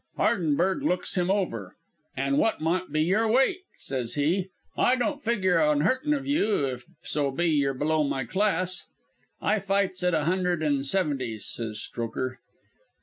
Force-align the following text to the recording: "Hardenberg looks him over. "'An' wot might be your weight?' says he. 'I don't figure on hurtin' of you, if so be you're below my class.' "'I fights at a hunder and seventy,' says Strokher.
"Hardenberg 0.17 0.81
looks 0.81 1.13
him 1.15 1.29
over. 1.29 1.75
"'An' 2.17 2.37
wot 2.37 2.59
might 2.59 2.91
be 2.91 3.01
your 3.03 3.27
weight?' 3.27 3.61
says 3.77 4.15
he. 4.15 4.49
'I 4.75 4.95
don't 4.95 5.21
figure 5.21 5.61
on 5.61 5.81
hurtin' 5.81 6.11
of 6.15 6.25
you, 6.25 6.65
if 6.65 6.85
so 7.03 7.29
be 7.29 7.45
you're 7.45 7.75
below 7.75 8.03
my 8.03 8.25
class.' 8.25 8.83
"'I 9.43 9.59
fights 9.59 10.01
at 10.01 10.15
a 10.15 10.23
hunder 10.25 10.53
and 10.53 10.83
seventy,' 10.87 11.37
says 11.37 11.77
Strokher. 11.87 12.39